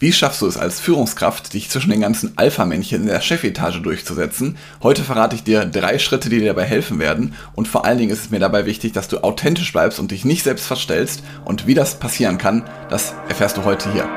[0.00, 4.56] Wie schaffst du es als Führungskraft, dich zwischen den ganzen Alpha-Männchen in der Chefetage durchzusetzen?
[4.80, 7.34] Heute verrate ich dir drei Schritte, die dir dabei helfen werden.
[7.56, 10.24] Und vor allen Dingen ist es mir dabei wichtig, dass du authentisch bleibst und dich
[10.24, 11.24] nicht selbst verstellst.
[11.44, 14.08] Und wie das passieren kann, das erfährst du heute hier.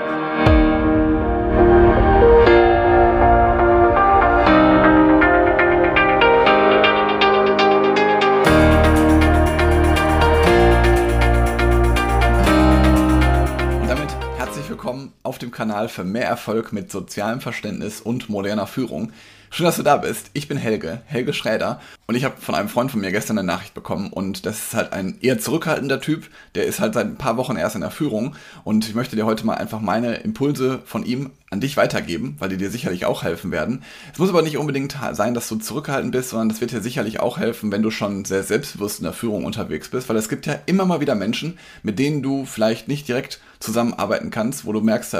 [15.61, 19.11] Kanal für mehr Erfolg mit sozialem Verständnis und moderner Führung.
[19.51, 20.31] Schön, dass du da bist.
[20.33, 23.45] Ich bin Helge, Helge Schräder und ich habe von einem Freund von mir gestern eine
[23.45, 27.17] Nachricht bekommen und das ist halt ein eher zurückhaltender Typ, der ist halt seit ein
[27.17, 30.79] paar Wochen erst in der Führung und ich möchte dir heute mal einfach meine Impulse
[30.85, 33.83] von ihm an dich weitergeben, weil die dir sicherlich auch helfen werden.
[34.13, 37.19] Es muss aber nicht unbedingt sein, dass du zurückhaltend bist, sondern das wird dir sicherlich
[37.19, 40.47] auch helfen, wenn du schon sehr selbstbewusst in der Führung unterwegs bist, weil es gibt
[40.47, 44.79] ja immer mal wieder Menschen, mit denen du vielleicht nicht direkt zusammenarbeiten kannst, wo du
[44.79, 45.13] merkst,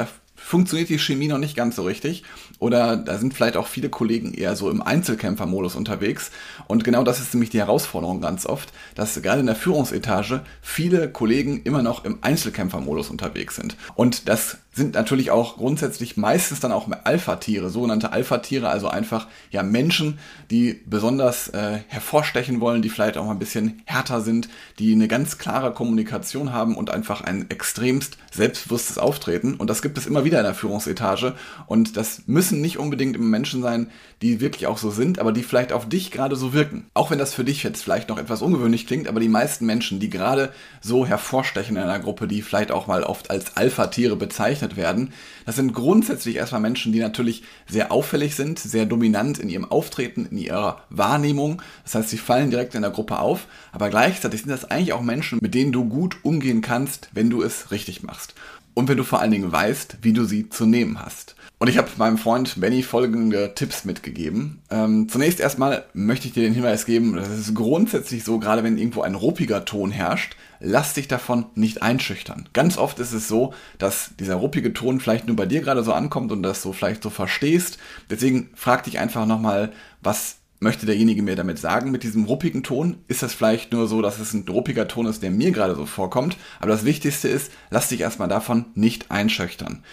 [0.43, 2.23] funktioniert die Chemie noch nicht ganz so richtig.
[2.59, 6.31] Oder da sind vielleicht auch viele Kollegen eher so im Einzelkämpfermodus unterwegs.
[6.67, 11.09] Und genau das ist nämlich die Herausforderung ganz oft, dass gerade in der Führungsetage viele
[11.09, 13.77] Kollegen immer noch im Einzelkämpfermodus unterwegs sind.
[13.95, 19.63] Und das sind natürlich auch grundsätzlich meistens dann auch Alpha-Tiere, sogenannte Alpha-Tiere, also einfach ja
[19.63, 20.19] Menschen,
[20.49, 24.47] die besonders äh, hervorstechen wollen, die vielleicht auch mal ein bisschen härter sind,
[24.79, 29.55] die eine ganz klare Kommunikation haben und einfach ein extremst selbstbewusstes Auftreten.
[29.55, 31.35] Und das gibt es immer wieder in der Führungsetage.
[31.67, 33.87] Und das müssen nicht unbedingt immer Menschen sein,
[34.21, 36.85] die wirklich auch so sind, aber die vielleicht auf dich gerade so wirken.
[36.93, 39.99] Auch wenn das für dich jetzt vielleicht noch etwas ungewöhnlich klingt, aber die meisten Menschen,
[39.99, 44.60] die gerade so hervorstechen in einer Gruppe, die vielleicht auch mal oft als Alpha-Tiere bezeichnet
[44.61, 45.13] bezeichnet werden.
[45.45, 50.27] Das sind grundsätzlich erstmal Menschen, die natürlich sehr auffällig sind, sehr dominant in ihrem Auftreten,
[50.29, 51.61] in ihrer Wahrnehmung.
[51.83, 55.01] Das heißt, sie fallen direkt in der Gruppe auf, aber gleichzeitig sind das eigentlich auch
[55.01, 58.35] Menschen, mit denen du gut umgehen kannst, wenn du es richtig machst.
[58.73, 61.35] Und wenn du vor allen Dingen weißt, wie du sie zu nehmen hast.
[61.61, 64.63] Und ich habe meinem Freund Benny folgende Tipps mitgegeben.
[64.71, 68.79] Ähm, zunächst erstmal möchte ich dir den Hinweis geben, das ist grundsätzlich so, gerade wenn
[68.79, 72.49] irgendwo ein ruppiger Ton herrscht, lass dich davon nicht einschüchtern.
[72.53, 75.93] Ganz oft ist es so, dass dieser ruppige Ton vielleicht nur bei dir gerade so
[75.93, 77.77] ankommt und das so vielleicht so verstehst.
[78.09, 82.97] Deswegen frag dich einfach nochmal, was möchte derjenige mir damit sagen mit diesem ruppigen Ton?
[83.07, 85.85] Ist das vielleicht nur so, dass es ein ruppiger Ton ist, der mir gerade so
[85.85, 86.37] vorkommt?
[86.59, 89.83] Aber das Wichtigste ist, lass dich erstmal davon nicht einschüchtern.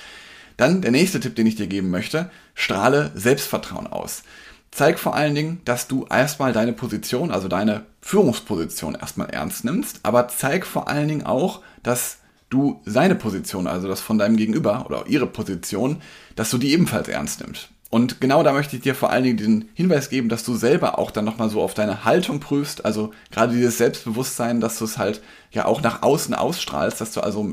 [0.58, 4.22] Dann der nächste Tipp, den ich dir geben möchte, strahle Selbstvertrauen aus.
[4.70, 10.00] Zeig vor allen Dingen, dass du erstmal deine Position, also deine Führungsposition erstmal ernst nimmst,
[10.02, 12.18] aber zeig vor allen Dingen auch, dass
[12.50, 16.02] du seine Position, also das von deinem Gegenüber oder ihre Position,
[16.36, 17.70] dass du die ebenfalls ernst nimmst.
[17.90, 20.98] Und genau da möchte ich dir vor allen Dingen den Hinweis geben, dass du selber
[20.98, 24.98] auch dann nochmal so auf deine Haltung prüfst, also gerade dieses Selbstbewusstsein, dass du es
[24.98, 25.22] halt
[25.52, 27.50] ja auch nach außen ausstrahlst, dass du also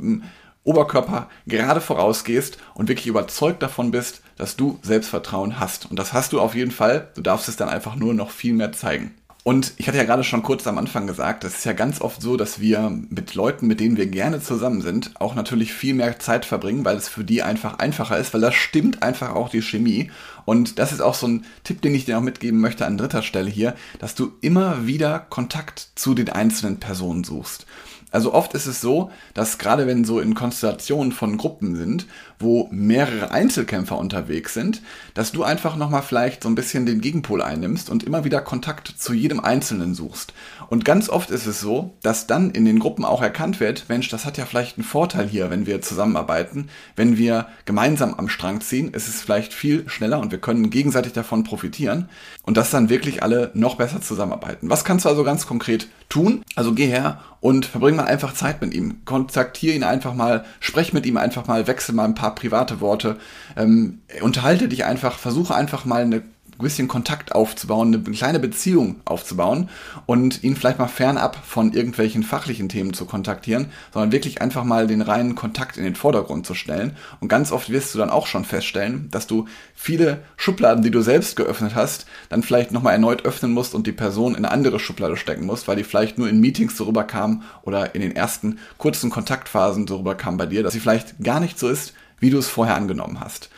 [0.66, 5.90] Oberkörper gerade vorausgehst und wirklich überzeugt davon bist, dass du Selbstvertrauen hast.
[5.90, 7.12] Und das hast du auf jeden Fall.
[7.16, 9.16] Du darfst es dann einfach nur noch viel mehr zeigen.
[9.47, 12.19] Und ich hatte ja gerade schon kurz am Anfang gesagt, es ist ja ganz oft
[12.19, 16.17] so, dass wir mit Leuten, mit denen wir gerne zusammen sind, auch natürlich viel mehr
[16.17, 19.61] Zeit verbringen, weil es für die einfach einfacher ist, weil das stimmt einfach auch die
[19.61, 20.09] Chemie.
[20.45, 23.22] Und das ist auch so ein Tipp, den ich dir auch mitgeben möchte an dritter
[23.22, 27.67] Stelle hier, dass du immer wieder Kontakt zu den einzelnen Personen suchst.
[28.16, 32.07] Also oft ist es so, dass gerade wenn so in Konstellationen von Gruppen sind,
[32.39, 34.81] wo mehrere Einzelkämpfer unterwegs sind,
[35.13, 38.88] dass du einfach nochmal vielleicht so ein bisschen den Gegenpol einnimmst und immer wieder Kontakt
[38.88, 40.34] zu jedem Einzelnen suchst.
[40.69, 44.09] Und ganz oft ist es so, dass dann in den Gruppen auch erkannt wird, Mensch,
[44.09, 48.62] das hat ja vielleicht einen Vorteil hier, wenn wir zusammenarbeiten, wenn wir gemeinsam am Strang
[48.62, 52.09] ziehen, ist es vielleicht viel schneller und wir können gegenseitig davon profitieren
[52.44, 54.69] und dass dann wirklich alle noch besser zusammenarbeiten.
[54.69, 56.44] Was kannst du also ganz konkret tun?
[56.56, 59.06] Also geh her und verbring mal einfach Zeit mit ihm.
[59.06, 63.17] Kontaktiere ihn einfach mal, sprech mit ihm einfach mal, wechsel mal ein paar private Worte.
[63.56, 66.23] Ähm, unterhalte dich einfach, versuche einfach mal eine ein
[66.57, 69.69] bisschen Kontakt aufzubauen, eine kleine Beziehung aufzubauen
[70.05, 74.88] und ihn vielleicht mal fernab von irgendwelchen fachlichen Themen zu kontaktieren, sondern wirklich einfach mal
[74.88, 76.95] den reinen Kontakt in den Vordergrund zu stellen.
[77.19, 81.02] Und ganz oft wirst du dann auch schon feststellen, dass du viele Schubladen, die du
[81.02, 84.79] selbst geöffnet hast, dann vielleicht nochmal erneut öffnen musst und die Person in eine andere
[84.79, 88.59] Schublade stecken musst, weil die vielleicht nur in Meetings so rüberkam oder in den ersten
[88.78, 92.37] kurzen Kontaktphasen so rüberkam bei dir, dass sie vielleicht gar nicht so ist, wie du
[92.37, 93.49] es vorher angenommen hast.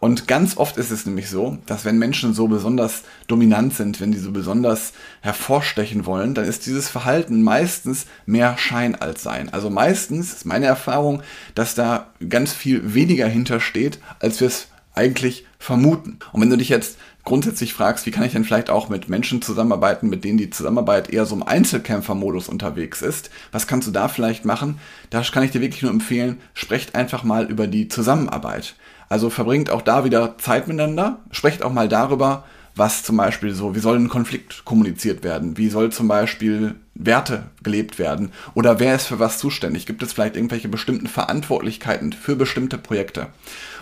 [0.00, 4.12] Und ganz oft ist es nämlich so, dass wenn Menschen so besonders dominant sind, wenn
[4.12, 9.52] die so besonders hervorstechen wollen, dann ist dieses Verhalten meistens mehr Schein als Sein.
[9.52, 11.22] Also meistens ist meine Erfahrung,
[11.54, 16.18] dass da ganz viel weniger hintersteht, als wir es eigentlich vermuten.
[16.32, 19.42] Und wenn du dich jetzt grundsätzlich fragst, wie kann ich denn vielleicht auch mit Menschen
[19.42, 24.08] zusammenarbeiten, mit denen die Zusammenarbeit eher so im Einzelkämpfermodus unterwegs ist, was kannst du da
[24.08, 24.78] vielleicht machen?
[25.10, 28.76] Da kann ich dir wirklich nur empfehlen, sprecht einfach mal über die Zusammenarbeit.
[29.08, 32.44] Also verbringt auch da wieder Zeit miteinander, sprecht auch mal darüber,
[32.76, 35.56] was zum Beispiel so, wie soll ein Konflikt kommuniziert werden?
[35.56, 38.32] Wie soll zum Beispiel Werte gelebt werden?
[38.54, 39.86] Oder wer ist für was zuständig?
[39.86, 43.28] Gibt es vielleicht irgendwelche bestimmten Verantwortlichkeiten für bestimmte Projekte?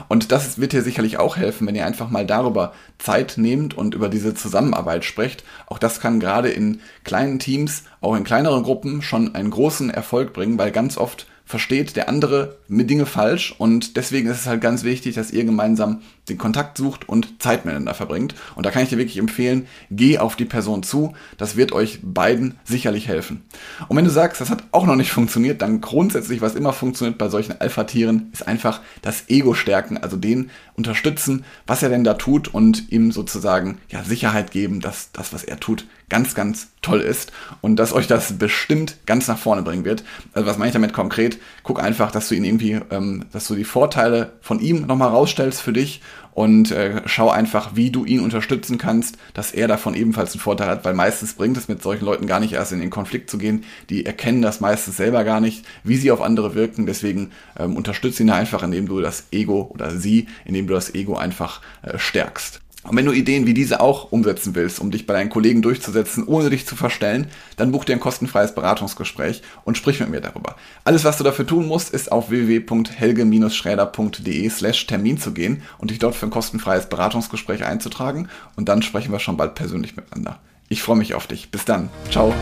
[0.07, 3.97] Und das wird dir sicherlich auch helfen, wenn ihr einfach mal darüber Zeit nehmt und
[3.97, 5.43] über diese Zusammenarbeit sprecht.
[5.67, 10.33] Auch das kann gerade in kleinen Teams, auch in kleineren Gruppen schon einen großen Erfolg
[10.33, 14.61] bringen, weil ganz oft versteht der andere mit Dinge falsch und deswegen ist es halt
[14.61, 18.35] ganz wichtig, dass ihr gemeinsam den Kontakt sucht und Zeit miteinander verbringt.
[18.55, 21.15] Und da kann ich dir wirklich empfehlen, geh auf die Person zu.
[21.37, 23.43] Das wird euch beiden sicherlich helfen.
[23.89, 27.19] Und wenn du sagst, das hat auch noch nicht funktioniert, dann grundsätzlich, was immer funktioniert
[27.19, 32.15] bei solchen Alpha-Tieren, ist einfach das Ego stärken, also den unterstützen, was er denn da
[32.15, 37.01] tut und ihm sozusagen ja, Sicherheit geben, dass das, was er tut, ganz, ganz toll
[37.01, 40.05] ist und dass euch das bestimmt ganz nach vorne bringen wird.
[40.33, 41.39] Also was meine ich damit konkret?
[41.63, 45.61] Guck einfach, dass du ihn irgendwie, ähm, dass du die Vorteile von ihm nochmal rausstellst
[45.61, 50.33] für dich und äh, schau einfach, wie du ihn unterstützen kannst, dass er davon ebenfalls
[50.33, 52.91] einen Vorteil hat, weil meistens bringt es mit solchen Leuten gar nicht erst in den
[52.91, 53.65] Konflikt zu gehen.
[53.89, 56.87] Die erkennen das meistens selber gar nicht, wie sie auf andere wirken.
[56.87, 61.17] Deswegen ähm, unterstütze ihn einfach, indem du das Ego oder sie, indem du das Ego
[61.17, 62.64] einfach äh, stärkst.
[62.85, 66.25] Und wenn du Ideen wie diese auch umsetzen willst, um dich bei deinen Kollegen durchzusetzen,
[66.27, 70.57] ohne dich zu verstellen, dann buch dir ein kostenfreies Beratungsgespräch und sprich mit mir darüber.
[70.85, 75.99] Alles, was du dafür tun musst, ist auf www.helge-schräder.de slash Termin zu gehen und dich
[75.99, 80.41] dort für ein kostenfreies Beratungsgespräch einzutragen und dann sprechen wir schon bald persönlich miteinander.
[80.69, 81.51] Ich freue mich auf dich.
[81.51, 81.89] Bis dann.
[82.11, 82.35] Ciao.